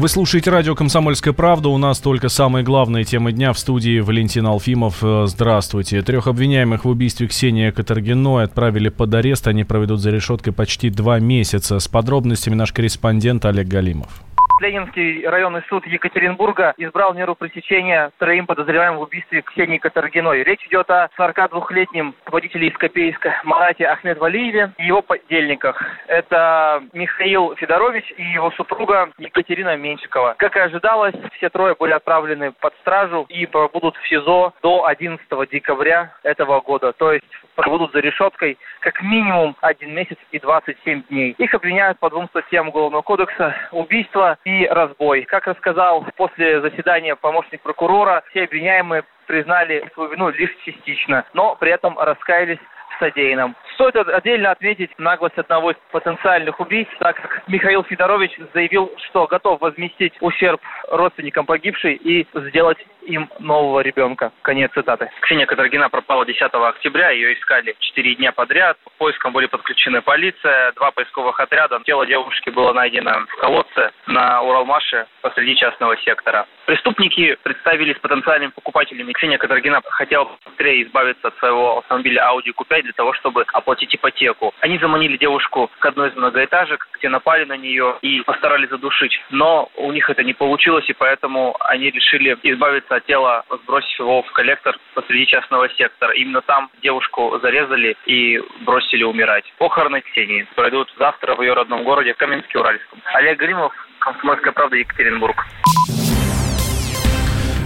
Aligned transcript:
Вы 0.00 0.08
слушаете 0.08 0.48
радио 0.48 0.74
«Комсомольская 0.74 1.34
правда». 1.34 1.68
У 1.68 1.76
нас 1.76 1.98
только 1.98 2.30
самые 2.30 2.64
главные 2.64 3.04
темы 3.04 3.32
дня 3.32 3.52
в 3.52 3.58
студии 3.58 4.00
Валентин 4.00 4.46
Алфимов. 4.46 5.00
Э, 5.02 5.26
здравствуйте. 5.26 6.00
Трех 6.00 6.26
обвиняемых 6.26 6.86
в 6.86 6.88
убийстве 6.88 7.28
Ксении 7.28 7.70
Катаргиной 7.70 8.44
отправили 8.44 8.88
под 8.88 9.12
арест. 9.12 9.46
Они 9.46 9.62
проведут 9.62 10.00
за 10.00 10.10
решеткой 10.10 10.54
почти 10.54 10.88
два 10.88 11.18
месяца. 11.18 11.78
С 11.78 11.86
подробностями 11.86 12.54
наш 12.54 12.72
корреспондент 12.72 13.44
Олег 13.44 13.68
Галимов. 13.68 14.22
Ленинский 14.60 15.26
районный 15.26 15.62
суд 15.70 15.86
Екатеринбурга 15.86 16.74
избрал 16.76 17.14
меру 17.14 17.34
пресечения 17.34 18.10
троим 18.18 18.46
подозреваемым 18.46 18.98
в 18.98 19.02
убийстве 19.04 19.40
Ксении 19.40 19.78
Катаргиной. 19.78 20.42
Речь 20.42 20.66
идет 20.66 20.90
о 20.90 21.08
42-летнем 21.18 22.14
водителе 22.26 22.68
из 22.68 22.76
Копейска 22.76 23.40
Марате 23.44 23.86
Ахмед 23.86 24.18
Валиеве 24.18 24.72
и 24.76 24.84
его 24.84 25.00
подельниках. 25.00 25.82
Это 26.06 26.82
Михаил 26.92 27.54
Федорович 27.56 28.12
и 28.18 28.22
его 28.22 28.50
супруга 28.50 29.08
Екатерина 29.16 29.76
Меньшикова. 29.78 30.34
Как 30.36 30.54
и 30.56 30.60
ожидалось, 30.60 31.14
все 31.36 31.48
трое 31.48 31.74
были 31.78 31.92
отправлены 31.92 32.52
под 32.52 32.74
стражу 32.82 33.24
и 33.30 33.46
пробудут 33.46 33.96
в 33.96 34.08
СИЗО 34.08 34.52
до 34.62 34.84
11 34.84 35.26
декабря 35.50 36.12
этого 36.22 36.60
года. 36.60 36.92
То 36.92 37.12
есть 37.12 37.24
пробудут 37.54 37.92
за 37.92 38.00
решеткой 38.00 38.58
как 38.80 39.00
минимум 39.02 39.56
один 39.60 39.94
месяц 39.94 40.16
и 40.32 40.38
27 40.38 41.04
дней. 41.04 41.34
Их 41.38 41.54
обвиняют 41.54 41.98
по 41.98 42.10
двум 42.10 42.28
статьям 42.28 42.68
Уголовного 42.68 43.02
кодекса– 43.02 43.54
убийство 43.72 44.38
и 44.44 44.49
разбой. 44.70 45.22
Как 45.22 45.46
рассказал 45.46 46.06
после 46.16 46.60
заседания 46.60 47.16
помощник 47.16 47.60
прокурора, 47.62 48.22
все 48.30 48.44
обвиняемые 48.44 49.04
признали 49.26 49.88
свою 49.94 50.10
вину 50.10 50.30
лишь 50.30 50.54
частично, 50.64 51.24
но 51.34 51.56
при 51.56 51.70
этом 51.70 51.98
раскаялись 51.98 52.58
содеянном. 53.00 53.56
Стоит 53.74 53.96
отдельно 53.96 54.52
отметить 54.52 54.90
наглость 54.98 55.38
одного 55.38 55.72
из 55.72 55.76
потенциальных 55.90 56.60
убийц, 56.60 56.86
так 56.98 57.16
как 57.16 57.48
Михаил 57.48 57.82
Федорович 57.82 58.38
заявил, 58.54 58.92
что 59.08 59.26
готов 59.26 59.60
возместить 59.60 60.12
ущерб 60.20 60.60
родственникам 60.88 61.46
погибшей 61.46 61.94
и 61.94 62.26
сделать 62.34 62.78
им 63.02 63.30
нового 63.38 63.80
ребенка. 63.80 64.32
Конец 64.42 64.70
цитаты. 64.72 65.10
Ксения 65.22 65.46
Катаргина 65.46 65.88
пропала 65.88 66.24
10 66.24 66.42
октября. 66.42 67.10
Ее 67.10 67.34
искали 67.34 67.74
4 67.78 68.14
дня 68.16 68.32
подряд. 68.32 68.76
К 68.84 68.98
поискам 68.98 69.32
были 69.32 69.46
подключены 69.46 70.02
полиция, 70.02 70.72
два 70.72 70.90
поисковых 70.90 71.38
отряда. 71.40 71.80
Тело 71.84 72.06
девушки 72.06 72.50
было 72.50 72.72
найдено 72.72 73.26
в 73.28 73.36
колодце 73.40 73.90
на 74.06 74.42
Уралмаше 74.42 75.06
посреди 75.22 75.56
частного 75.56 75.96
сектора. 75.98 76.46
Преступники 76.66 77.36
представились 77.42 77.98
потенциальными 77.98 78.50
покупателями. 78.50 79.12
Ксения 79.12 79.38
Катаргина 79.38 79.80
хотела 79.84 80.30
быстрее 80.44 80.84
избавиться 80.84 81.28
от 81.28 81.38
своего 81.38 81.78
автомобиля 81.78 82.22
Audi 82.30 82.52
Q5 82.56 82.82
для 82.82 82.92
того, 82.92 83.12
чтобы 83.14 83.44
оплатить 83.52 83.94
ипотеку. 83.94 84.54
Они 84.60 84.78
заманили 84.78 85.16
девушку 85.16 85.70
к 85.78 85.86
одной 85.86 86.10
из 86.10 86.16
многоэтажек, 86.16 86.88
где 86.98 87.08
напали 87.08 87.44
на 87.44 87.56
нее 87.56 87.96
и 88.02 88.20
постарались 88.20 88.68
задушить. 88.68 89.18
Но 89.30 89.70
у 89.76 89.92
них 89.92 90.08
это 90.10 90.22
не 90.22 90.32
получилось, 90.32 90.88
и 90.88 90.92
поэтому 90.92 91.56
они 91.60 91.90
решили 91.90 92.36
избавиться 92.42 92.89
от 92.96 93.06
тела, 93.06 93.44
сбросив 93.62 93.98
его 93.98 94.22
в 94.22 94.32
коллектор 94.32 94.76
посреди 94.94 95.26
частного 95.26 95.68
сектора. 95.70 96.12
Именно 96.14 96.40
там 96.42 96.70
девушку 96.82 97.38
зарезали 97.42 97.96
и 98.06 98.40
бросили 98.64 99.04
умирать. 99.04 99.44
Похороны 99.58 100.00
Ксении 100.00 100.46
пройдут 100.54 100.92
завтра 100.98 101.34
в 101.34 101.42
ее 101.42 101.54
родном 101.54 101.84
городе 101.84 102.14
Каменске-Уральском. 102.18 103.00
Олег 103.14 103.38
Гримов, 103.38 103.72
Комсомольская 104.00 104.52
правда, 104.52 104.76
Екатеринбург. 104.76 105.44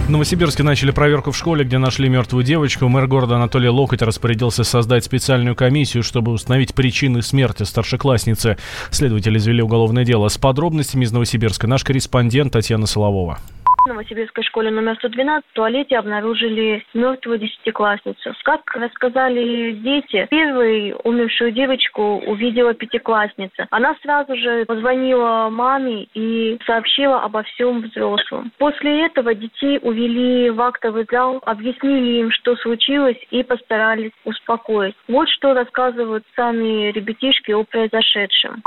В 0.05 0.09
Новосибирске 0.11 0.61
начали 0.61 0.91
проверку 0.91 1.31
в 1.31 1.35
школе, 1.35 1.63
где 1.63 1.79
нашли 1.79 2.09
мертвую 2.09 2.43
девочку. 2.43 2.87
Мэр 2.87 3.07
города 3.07 3.37
Анатолий 3.37 3.69
Локоть 3.69 4.03
распорядился 4.03 4.63
создать 4.63 5.03
специальную 5.03 5.55
комиссию, 5.55 6.03
чтобы 6.03 6.31
установить 6.31 6.75
причины 6.75 7.23
смерти 7.23 7.63
старшеклассницы. 7.63 8.57
Следователи 8.91 9.39
извели 9.39 9.63
уголовное 9.63 10.05
дело. 10.05 10.27
С 10.27 10.37
подробностями 10.37 11.05
из 11.05 11.11
Новосибирска 11.11 11.65
наш 11.65 11.83
корреспондент 11.83 12.53
Татьяна 12.53 12.85
Соловова. 12.85 13.39
В 13.85 13.87
Новосибирской 13.87 14.43
школе 14.43 14.71
номер 14.71 14.95
112 14.95 15.45
в 15.47 15.53
туалете 15.53 15.99
обнаружили 15.99 16.83
мертвую 16.95 17.37
десятиклассницу. 17.37 18.33
Как 18.43 18.75
рассказали 18.75 19.73
дети, 19.73 20.25
первой 20.31 20.95
умершую 21.03 21.51
девочку 21.51 22.17
увидела 22.25 22.73
пятиклассница. 22.73 23.67
Она 23.69 23.95
сразу 24.01 24.35
же 24.37 24.65
позвонила 24.65 25.49
маме 25.51 26.07
и 26.15 26.57
сообщила 26.65 27.21
обо 27.21 27.43
всем 27.43 27.83
взрослым. 27.83 28.51
После 28.57 29.05
этого 29.05 29.35
детей 29.35 29.77
увели 29.79 30.49
в 30.49 30.59
актовый 30.61 31.05
зал, 31.11 31.39
объяснили 31.45 32.21
им, 32.21 32.31
что 32.31 32.55
случилось, 32.55 33.19
и 33.29 33.43
постарались 33.43 34.13
успокоить. 34.23 34.95
Вот 35.07 35.29
что 35.29 35.53
рассказывают 35.53 36.23
сами 36.35 36.91
ребятишки 36.91 37.51
о 37.51 37.63
произошедшем. 37.63 38.63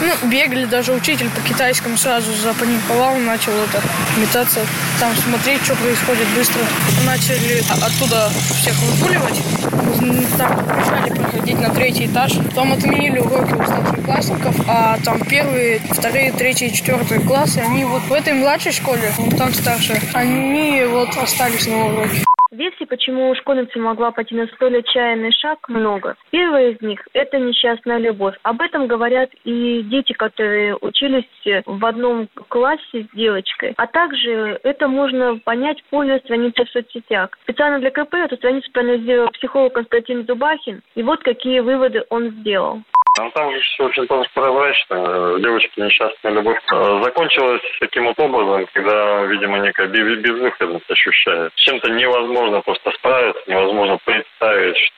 Ну, 0.00 0.28
бегали, 0.28 0.64
даже 0.64 0.92
учитель 0.92 1.30
по 1.30 1.40
китайскому 1.40 1.96
сразу 1.96 2.32
запаниковал, 2.34 3.16
начал 3.16 3.52
это 3.52 3.80
метаться, 4.18 4.60
там 5.00 5.12
смотреть, 5.16 5.62
что 5.62 5.74
происходит 5.76 6.26
быстро. 6.36 6.60
Начали 7.06 7.62
оттуда 7.82 8.30
всех 8.60 8.74
выпуливать. 8.80 9.40
Так, 10.36 10.66
побежали 10.66 11.10
проходить 11.14 11.60
на 11.60 11.70
третий 11.70 12.06
этаж. 12.06 12.32
Потом 12.36 12.72
отменили 12.72 13.18
уроки 13.18 13.52
у 13.52 13.64
старшеклассников, 13.64 14.56
а 14.68 14.98
там 15.04 15.20
первые, 15.20 15.80
вторые, 15.90 16.32
третьи, 16.32 16.68
четвертые 16.68 17.20
классы, 17.20 17.58
они 17.58 17.84
вот 17.84 18.02
в 18.02 18.12
этой 18.12 18.34
младшей 18.34 18.72
школе, 18.72 19.12
там 19.38 19.54
старше, 19.54 20.00
они 20.12 20.84
вот 20.84 21.16
остались 21.16 21.66
на 21.66 21.86
уроке. 21.86 22.24
Версий, 22.84 22.86
почему 22.86 23.34
школьница 23.34 23.78
могла 23.78 24.10
пойти 24.10 24.34
на 24.34 24.46
столь 24.46 24.78
отчаянный 24.78 25.32
шаг, 25.32 25.68
много. 25.68 26.16
Первая 26.30 26.70
из 26.70 26.80
них– 26.80 27.00
это 27.12 27.38
несчастная 27.38 27.98
любовь. 27.98 28.34
Об 28.42 28.60
этом 28.60 28.86
говорят 28.86 29.30
и 29.44 29.82
дети, 29.84 30.12
которые 30.12 30.76
учились 30.76 31.24
в 31.66 31.84
одном 31.84 32.28
классе 32.48 33.04
с 33.04 33.16
девочкой. 33.16 33.74
А 33.76 33.86
также 33.86 34.60
это 34.62 34.88
можно 34.88 35.38
понять 35.44 35.82
по 35.90 36.02
ее 36.02 36.18
странице 36.18 36.64
в 36.64 36.70
соцсетях. 36.70 37.30
Специально 37.42 37.78
для 37.78 37.90
КП 37.90 38.14
эту 38.14 38.36
страницу 38.36 38.70
проанализировал 38.72 39.30
психолог 39.30 39.72
Константин 39.72 40.26
Зубахин. 40.26 40.82
И 40.94 41.02
вот 41.02 41.22
какие 41.22 41.60
выводы 41.60 42.04
он 42.10 42.30
сделал. 42.30 42.82
Ну, 43.16 43.30
там 43.30 43.52
же 43.52 43.60
все 43.60 43.84
очень 43.84 44.06
прозрачно. 44.06 45.38
Девочки 45.38 45.80
несчастная 45.80 46.32
любовь 46.32 46.58
э, 46.72 47.02
закончилась 47.02 47.62
таким 47.78 48.06
вот 48.06 48.18
образом, 48.18 48.66
когда, 48.72 49.24
видимо, 49.26 49.58
некая 49.60 49.86
безвыходность 49.86 50.90
ощущает. 50.90 51.52
С 51.54 51.60
чем-то 51.60 51.90
невозможно 51.90 52.60
просто 52.62 52.90
справиться, 52.90 53.42
невозможно 53.46 53.98
представить, 54.04 54.76
что 54.76 54.92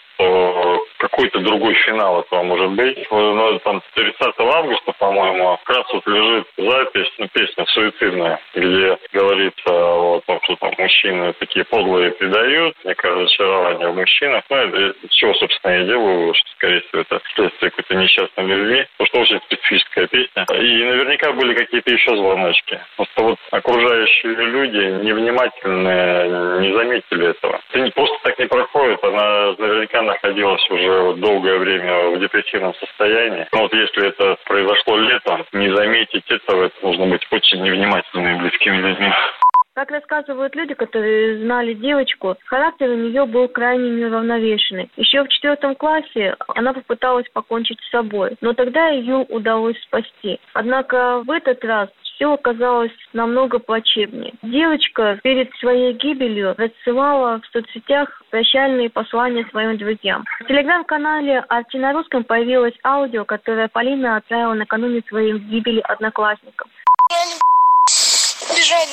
какой-то 0.99 1.41
другой 1.41 1.75
финал 1.75 2.21
этого 2.21 2.43
может 2.43 2.71
быть. 2.73 3.07
Ну, 3.11 3.59
там 3.61 3.83
30 3.95 4.21
августа, 4.39 4.93
по-моему, 4.99 5.59
как 5.65 5.77
раз 5.77 5.93
вот 5.93 6.07
лежит 6.07 6.47
запись, 6.57 7.13
ну, 7.19 7.29
песня 7.33 7.65
суицидная, 7.67 8.41
где 8.55 8.99
говорится 9.13 9.71
о 9.71 10.21
том, 10.27 10.41
что 10.45 10.57
там 10.57 10.73
мужчины 10.79 11.33
такие 11.35 11.65
подлые 11.65 12.13
предают, 12.13 12.75
некое 12.85 13.13
разочарование 13.13 13.89
в 13.89 13.97
мужчинах. 13.97 14.45
Ну, 14.49 14.57
это, 14.57 14.95
чего, 15.11 15.35
собственно, 15.35 15.73
я 15.73 15.85
делаю, 15.85 16.35
что, 16.35 16.51
скорее 16.53 16.81
всего, 16.81 17.03
это 17.03 17.21
следствие 17.35 17.71
какой-то 17.71 17.95
несчастной 17.95 18.45
любви, 18.45 18.87
потому 18.97 19.07
что 19.09 19.21
очень 19.21 19.41
специфическая 19.47 20.07
песня. 20.07 20.47
И 20.55 20.85
наверняка 20.85 21.33
были 21.33 21.55
какие-то 21.55 21.91
еще 21.93 22.17
звоночки. 22.17 22.81
Просто 22.97 23.23
вот 23.23 23.39
окружающие 23.51 24.35
люди 24.35 25.05
невнимательные 25.05 26.61
не 26.61 26.73
заметили 26.75 27.31
этого. 27.31 27.61
Это 27.71 27.81
не 27.81 27.91
просто 27.91 28.17
так 28.23 28.39
не 28.39 28.47
проходит, 28.47 29.03
она 29.05 29.55
наверняка 29.59 30.03
находилась 30.03 30.71
уже 30.71 30.86
долгое 31.17 31.59
время 31.59 32.11
в 32.11 32.21
депрессивном 32.21 32.75
состоянии. 32.75 33.47
Но 33.53 33.63
вот 33.63 33.73
если 33.73 34.09
это 34.09 34.37
произошло 34.45 34.99
летом, 34.99 35.45
не 35.53 35.75
заметить 35.75 36.31
этого, 36.31 36.67
это 36.67 36.77
нужно 36.83 37.07
быть 37.07 37.27
очень 37.31 37.63
невнимательными 37.63 38.39
близкими 38.39 38.77
людьми. 38.77 39.13
Как 39.77 39.91
рассказывают 39.91 40.57
люди, 40.57 40.73
которые 40.73 41.45
знали 41.45 41.75
девочку, 41.75 42.35
характер 42.47 42.89
у 42.89 42.95
нее 42.95 43.27
был 43.27 43.47
крайне 43.47 43.91
неуравновешенный. 43.91 44.89
Еще 44.97 45.23
в 45.23 45.29
четвертом 45.29 45.75
классе 45.75 46.35
она 46.55 46.73
попыталась 46.73 47.29
покончить 47.31 47.79
с 47.83 47.91
собой, 47.91 48.37
но 48.41 48.55
тогда 48.55 48.89
ее 48.89 49.17
удалось 49.29 49.79
спасти. 49.83 50.41
Однако 50.55 51.23
в 51.27 51.31
этот 51.31 51.63
раз 51.63 51.91
все 52.17 52.33
оказалось 52.33 52.93
намного 53.13 53.59
плачевнее. 53.59 54.35
Девочка 54.43 55.19
перед 55.23 55.55
своей 55.57 55.93
гибелью 55.93 56.55
рассылала 56.57 57.41
в 57.41 57.47
соцсетях 57.53 58.23
прощальные 58.31 58.91
послания 58.91 59.47
своим 59.51 59.79
друзьям. 59.79 60.25
В 60.41 60.47
телеграм-канале 60.47 61.45
«Арти 61.49 61.77
на 61.77 61.93
русском» 61.93 62.25
появилось 62.25 62.75
аудио, 62.85 63.25
которое 63.25 63.69
Полина 63.69 64.17
отправила 64.17 64.55
накануне 64.55 65.03
своей 65.09 65.39
гибели 65.39 65.81
одноклассникам. 65.81 66.69
Бежать, 68.57 68.89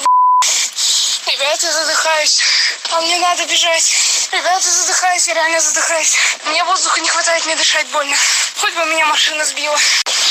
Ребята, 1.26 1.72
задыхаюсь. 1.72 2.44
А 2.92 3.02
мне 3.02 3.18
надо 3.18 3.46
бежать. 3.46 4.30
Ребята, 4.32 4.70
задыхаюсь, 4.70 5.28
я 5.28 5.34
реально 5.34 5.60
задыхаюсь. 5.60 6.16
Мне 6.46 6.64
воздуха 6.66 7.02
не 7.02 7.10
хватает, 7.10 7.46
мне 7.46 7.56
дышать 7.56 7.88
больно. 7.92 8.16
Хоть 8.60 8.76
бы 8.76 8.86
меня 8.86 9.08
машина 9.08 9.44
сбила. 9.46 9.78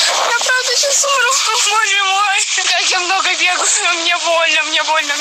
Я 0.09 0.37
правда 0.39 0.75
сейчас 0.75 1.03
умру. 1.05 1.31
Боже 1.69 2.03
мой, 2.03 2.45
как 2.55 2.89
я 2.89 2.99
много 2.99 3.33
бегаю. 3.35 3.93
Мне 4.01 4.17
больно, 4.17 4.63
мне 4.63 4.83
больно. 4.83 5.15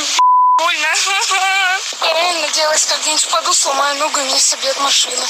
Больно. 0.58 0.88
Я 2.00 2.12
реально 2.12 2.40
надеялась, 2.42 2.86
как 2.86 3.00
где-нибудь 3.00 3.24
впаду, 3.24 3.52
сломаю 3.52 3.96
ногу 3.96 4.20
и 4.20 4.24
мне 4.24 4.40
собьет 4.40 4.78
машину. 4.80 5.26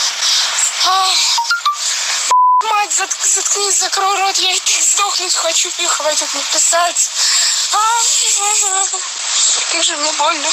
Мать, 2.65 2.93
заткнись, 2.93 3.79
закрой 3.79 4.17
рот, 4.19 4.39
я 4.39 4.53
и 4.53 4.59
так 4.59 4.83
сдохнуть 4.83 5.35
хочу, 5.35 5.69
и 5.79 5.87
хватит 5.87 6.33
мне 6.35 6.43
писать. 6.53 7.11
Как 9.73 9.83
же 9.83 9.97
мне 9.97 10.13
больно. 10.13 10.49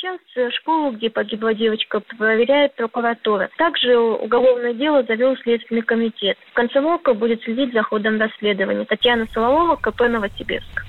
Сейчас 0.00 0.18
э, 0.34 0.48
школу, 0.52 0.92
где 0.92 1.10
погибла 1.10 1.52
девочка, 1.52 2.00
проверяет 2.00 2.74
прокуратура. 2.74 3.50
Также 3.58 3.98
уголовное 3.98 4.72
дело 4.72 5.02
завел 5.02 5.36
Следственный 5.42 5.82
комитет. 5.82 6.38
Комсомолка 6.54 7.12
будет 7.12 7.42
следить 7.42 7.74
за 7.74 7.82
ходом 7.82 8.18
расследования. 8.18 8.86
Татьяна 8.86 9.26
Соловова, 9.34 9.76
КП 9.76 10.00
Новосибирск. 10.08 10.86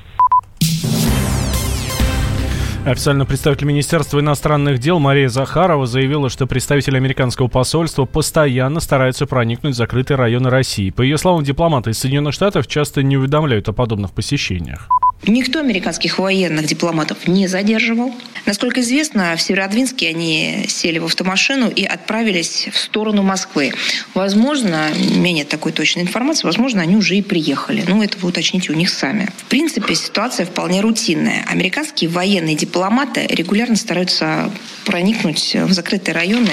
Официальный 2.85 3.25
представитель 3.25 3.67
Министерства 3.67 4.21
иностранных 4.21 4.79
дел 4.79 4.97
Мария 4.99 5.27
Захарова 5.27 5.85
заявила, 5.85 6.29
что 6.29 6.47
представители 6.47 6.95
американского 6.95 7.49
посольства 7.49 8.05
постоянно 8.05 8.79
стараются 8.79 9.27
проникнуть 9.27 9.73
в 9.73 9.77
закрытые 9.77 10.17
районы 10.17 10.49
России. 10.49 10.89
По 10.89 11.01
ее 11.01 11.17
словам, 11.17 11.43
дипломаты 11.43 11.89
из 11.89 11.99
Соединенных 11.99 12.33
Штатов 12.33 12.65
часто 12.65 13.03
не 13.03 13.17
уведомляют 13.17 13.67
о 13.67 13.73
подобных 13.73 14.13
посещениях. 14.13 14.87
Никто 15.27 15.59
американских 15.59 16.17
военных 16.17 16.65
дипломатов 16.65 17.27
не 17.27 17.47
задерживал. 17.47 18.13
Насколько 18.45 18.81
известно, 18.81 19.35
в 19.35 19.41
Северодвинске 19.41 20.09
они 20.09 20.65
сели 20.67 20.97
в 20.97 21.05
автомашину 21.05 21.69
и 21.69 21.83
отправились 21.83 22.69
в 22.73 22.77
сторону 22.77 23.21
Москвы. 23.21 23.71
Возможно, 24.15 24.89
у 24.95 25.19
меня 25.19 25.33
нет 25.33 25.49
такой 25.49 25.73
точной 25.73 26.03
информации, 26.03 26.45
возможно, 26.47 26.81
они 26.81 26.95
уже 26.95 27.17
и 27.17 27.21
приехали. 27.21 27.83
Ну, 27.87 28.01
это 28.01 28.17
вы 28.17 28.29
уточните 28.29 28.71
у 28.71 28.75
них 28.75 28.89
сами. 28.89 29.29
В 29.37 29.45
принципе, 29.45 29.93
ситуация 29.93 30.47
вполне 30.47 30.81
рутинная. 30.81 31.45
Американские 31.47 32.09
военные 32.09 32.55
дипломаты 32.55 33.27
регулярно 33.27 33.75
стараются 33.75 34.51
проникнуть 34.85 35.55
в 35.55 35.71
закрытые 35.71 36.15
районы 36.15 36.51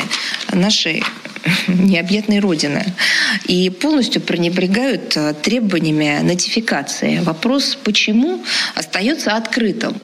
нашей 0.53 1.03
необъятной 1.69 2.41
родины 2.41 2.85
и 3.47 3.71
полностью 3.71 4.21
пренебрегают 4.23 5.17
э, 5.17 5.35
требованиями 5.35 6.21
нотификации. 6.23 7.19
Вопрос 7.21 7.77
«почему?» 7.83 8.41
остается 8.75 9.37
открытым. 9.37 10.01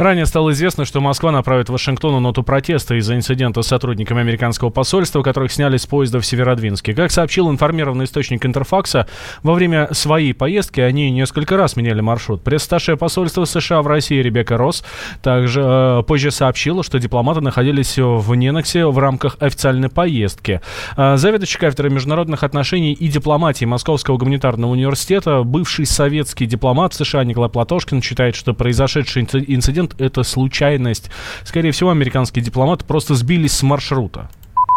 Ранее 0.00 0.24
стало 0.24 0.52
известно, 0.52 0.86
что 0.86 1.02
Москва 1.02 1.30
направит 1.30 1.68
Вашингтону 1.68 2.20
ноту 2.20 2.42
протеста 2.42 2.94
из-за 2.94 3.16
инцидента 3.16 3.60
с 3.60 3.66
сотрудниками 3.66 4.22
американского 4.22 4.70
посольства, 4.70 5.20
которых 5.22 5.52
сняли 5.52 5.76
с 5.76 5.84
поезда 5.84 6.20
в 6.20 6.24
Северодвинске. 6.24 6.94
Как 6.94 7.10
сообщил 7.10 7.50
информированный 7.50 8.06
источник 8.06 8.46
Интерфакса, 8.46 9.06
во 9.42 9.52
время 9.52 9.92
своей 9.92 10.32
поездки 10.32 10.80
они 10.80 11.10
несколько 11.10 11.58
раз 11.58 11.76
меняли 11.76 12.00
маршрут. 12.00 12.42
Пресс-атташе 12.42 12.96
посольства 12.96 13.44
США 13.44 13.82
в 13.82 13.88
России 13.88 14.22
Ребекка 14.22 14.56
Росс 14.56 14.84
также 15.20 15.60
э, 15.62 16.02
позже 16.06 16.30
сообщила, 16.30 16.82
что 16.82 16.98
дипломаты 16.98 17.42
находились 17.42 17.98
в 17.98 18.34
Неноксе 18.34 18.86
в 18.86 18.98
рамках 18.98 19.36
официальной 19.38 19.90
поездки. 19.90 20.62
Э, 20.96 21.18
заведующий 21.18 21.58
кафедрой 21.58 21.90
международных 21.90 22.42
отношений 22.42 22.94
и 22.94 23.06
дипломатии 23.08 23.66
Московского 23.66 24.16
гуманитарного 24.16 24.70
университета, 24.72 25.42
бывший 25.42 25.84
советский 25.84 26.46
дипломат 26.46 26.94
США 26.94 27.22
Николай 27.22 27.50
Платошкин 27.50 28.00
считает, 28.00 28.34
что 28.34 28.54
произошедший 28.54 29.26
инцидент 29.46 29.89
это 29.98 30.22
случайность. 30.22 31.10
Скорее 31.44 31.72
всего, 31.72 31.90
американские 31.90 32.44
дипломаты 32.44 32.84
просто 32.84 33.14
сбились 33.14 33.52
с 33.52 33.62
маршрута. 33.62 34.30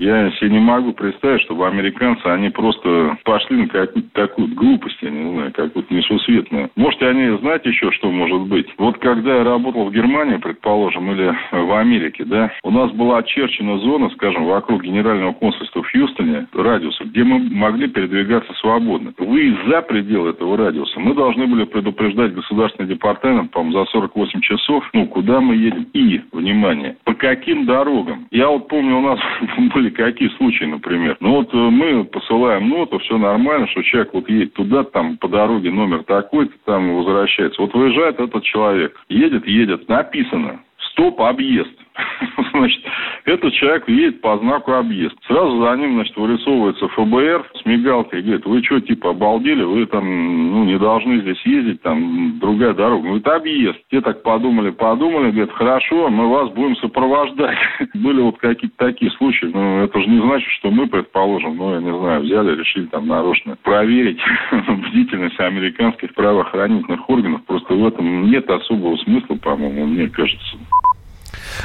Я 0.03 0.29
себе 0.31 0.49
не 0.49 0.59
могу 0.59 0.91
представить, 0.91 1.43
чтобы 1.43 1.65
американцы, 1.65 2.25
они 2.25 2.49
просто 2.49 3.17
пошли 3.23 3.55
на 3.55 3.67
какую-то 3.67 4.53
глупость, 4.53 4.97
я 5.01 5.09
не 5.09 5.33
знаю, 5.33 5.53
какую-то 5.53 5.93
несусветную. 5.93 6.69
Может, 6.75 7.01
они 7.03 7.37
знать 7.37 7.65
еще, 7.65 7.89
что 7.91 8.11
может 8.11 8.41
быть. 8.41 8.67
Вот 8.77 8.97
когда 8.97 9.37
я 9.37 9.43
работал 9.45 9.85
в 9.85 9.93
Германии, 9.93 10.35
предположим, 10.35 11.09
или 11.09 11.33
в 11.53 11.79
Америке, 11.79 12.25
да, 12.25 12.51
у 12.63 12.71
нас 12.71 12.91
была 12.91 13.19
очерчена 13.19 13.77
зона, 13.77 14.09
скажем, 14.15 14.43
вокруг 14.43 14.83
генерального 14.83 15.31
консульства 15.31 15.81
в 15.81 15.89
Хьюстоне, 15.89 16.47
радиуса, 16.53 17.05
где 17.05 17.23
мы 17.23 17.39
могли 17.39 17.87
передвигаться 17.87 18.51
свободно. 18.55 19.13
Вы 19.17 19.57
за 19.69 19.83
пределы 19.83 20.31
этого 20.31 20.57
радиуса 20.57 20.99
мы 20.99 21.15
должны 21.15 21.47
были 21.47 21.63
предупреждать 21.63 22.33
государственный 22.33 22.89
департамент, 22.89 23.51
по-моему, 23.51 23.79
за 23.79 23.91
48 23.91 24.41
часов, 24.41 24.83
ну, 24.91 25.07
куда 25.07 25.39
мы 25.39 25.55
едем. 25.55 25.87
И, 25.93 26.19
внимание, 26.33 26.97
по 27.05 27.13
каким 27.13 27.65
дорогам. 27.65 28.27
Я 28.31 28.49
вот 28.49 28.67
помню, 28.67 28.97
у 28.97 29.01
нас 29.01 29.19
были 29.73 29.92
какие 29.93 30.29
случаи, 30.37 30.65
например. 30.65 31.17
Ну 31.19 31.35
вот 31.35 31.53
э, 31.53 31.57
мы 31.57 32.03
посылаем 32.05 32.69
ноту, 32.69 32.99
все 32.99 33.17
нормально, 33.17 33.67
что 33.67 33.81
человек 33.83 34.13
вот 34.13 34.29
едет 34.29 34.53
туда, 34.53 34.83
там 34.83 35.17
по 35.17 35.27
дороге 35.27 35.71
номер 35.71 36.03
такой-то, 36.03 36.53
там 36.65 36.95
возвращается. 36.95 37.61
Вот 37.61 37.73
выезжает 37.73 38.19
этот 38.19 38.43
человек, 38.43 38.99
едет, 39.09 39.47
едет, 39.47 39.87
написано, 39.87 40.61
стоп, 40.91 41.21
объезд. 41.21 41.73
Значит, 42.51 42.83
этот 43.25 43.53
человек 43.53 43.87
едет 43.87 44.21
по 44.21 44.37
знаку 44.37 44.73
объезд. 44.73 45.15
Сразу 45.27 45.61
за 45.61 45.75
ним, 45.77 45.95
значит, 45.95 46.15
вырисовывается 46.17 46.87
ФБР 46.89 47.51
с 47.61 47.65
мигалкой 47.65 48.21
говорит, 48.21 48.45
вы 48.45 48.63
что, 48.63 48.79
типа, 48.81 49.11
обалдели, 49.11 49.63
вы 49.63 49.85
там, 49.85 50.03
ну, 50.51 50.65
не 50.65 50.77
должны 50.77 51.21
здесь 51.21 51.41
ездить, 51.45 51.81
там, 51.81 52.39
другая 52.39 52.73
дорога. 52.73 53.07
Ну, 53.07 53.17
это 53.17 53.35
объезд. 53.35 53.79
Те 53.91 54.01
так 54.01 54.23
подумали, 54.23 54.71
подумали, 54.71 55.31
говорят, 55.31 55.51
хорошо, 55.51 56.09
мы 56.09 56.29
вас 56.29 56.49
будем 56.51 56.75
сопровождать. 56.77 57.57
Были 57.93 58.21
вот 58.21 58.37
какие-то 58.37 58.75
такие 58.77 59.11
случаи, 59.11 59.45
но 59.45 59.83
это 59.83 59.99
же 59.99 60.07
не 60.07 60.21
значит, 60.21 60.49
что 60.51 60.71
мы, 60.71 60.87
предположим, 60.87 61.55
ну, 61.57 61.73
я 61.73 61.79
не 61.79 61.97
знаю, 61.97 62.21
взяли, 62.21 62.57
решили 62.57 62.85
там 62.87 63.07
нарочно 63.07 63.57
проверить 63.63 64.19
бдительность 64.51 65.39
американских 65.39 66.13
правоохранительных 66.13 67.09
органов. 67.09 67.45
Просто 67.45 67.73
в 67.73 67.85
этом 67.85 68.29
нет 68.29 68.49
особого 68.49 68.97
смысла, 68.97 69.35
по-моему, 69.35 69.85
мне 69.85 70.07
кажется. 70.07 70.57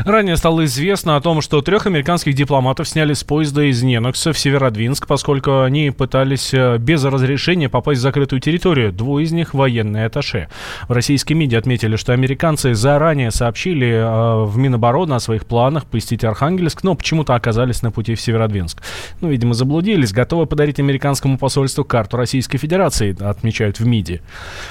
Ранее 0.04 0.36
стало 0.36 0.64
известно 0.64 1.16
о 1.16 1.20
том, 1.20 1.40
что 1.40 1.62
трех 1.62 1.86
американских 1.86 2.34
дипломатов 2.34 2.88
сняли 2.88 3.12
с 3.12 3.24
поезда 3.24 3.64
из 3.64 3.82
Ненокса 3.82 4.32
в 4.32 4.38
Северодвинск, 4.38 5.06
поскольку 5.06 5.62
они 5.62 5.90
пытались 5.90 6.52
э, 6.52 6.78
без 6.78 7.04
разрешения 7.04 7.68
попасть 7.68 8.00
в 8.00 8.02
закрытую 8.02 8.40
территорию. 8.40 8.92
Двое 8.92 9.24
из 9.24 9.32
них 9.32 9.54
военные 9.54 10.06
атташе. 10.06 10.48
В 10.88 10.92
российские 10.92 11.36
медиа 11.36 11.58
отметили, 11.58 11.96
что 11.96 12.12
американцы 12.12 12.74
заранее 12.74 13.30
сообщили 13.30 13.88
э, 13.88 14.44
в 14.44 14.56
Минобороны 14.56 15.14
о 15.14 15.20
своих 15.20 15.46
планах 15.46 15.86
посетить 15.86 16.24
Архангельск, 16.24 16.82
но 16.82 16.94
почему-то 16.94 17.34
оказались 17.34 17.82
на 17.82 17.90
пути 17.90 18.14
в 18.14 18.20
Северодвинск. 18.20 18.82
Ну, 19.20 19.28
видимо, 19.28 19.54
заблудились, 19.54 20.12
готовы 20.12 20.46
подарить 20.46 20.78
американскому 20.78 21.38
посольству 21.38 21.84
карту 21.84 22.16
Российской 22.16 22.58
Федерации, 22.58 23.16
отмечают 23.22 23.80
в 23.80 23.86
МИДе. 23.86 24.22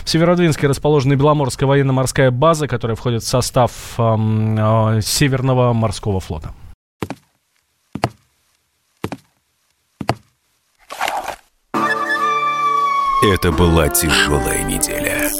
В 0.03 0.09
Северодвинске 0.09 0.67
расположена 0.67 1.15
Беломорская 1.15 1.67
военно-морская 1.67 2.31
база, 2.31 2.67
которая 2.67 2.95
входит 2.95 3.23
в 3.23 3.27
состав 3.27 3.71
э, 3.97 4.99
Северного 5.07 5.71
морского 5.71 6.19
флота. 6.19 6.53
Это 13.23 13.51
была 13.51 13.87
тяжелая 13.87 14.63
неделя. 14.63 15.31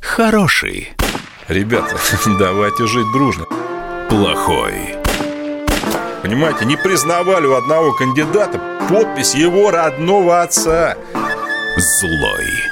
Хороший. 0.00 0.92
Ребята, 1.48 1.96
давайте 2.38 2.86
жить 2.86 3.12
дружно. 3.12 3.44
Плохой. 4.08 4.96
Понимаете, 6.22 6.64
не 6.64 6.76
признавали 6.76 7.46
у 7.46 7.54
одного 7.54 7.92
кандидата 7.92 8.58
подпись 8.88 9.34
его 9.34 9.70
родного 9.70 10.42
отца. 10.42 10.96
Злой. 11.76 12.71